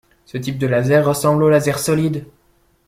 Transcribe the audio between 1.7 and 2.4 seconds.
solide.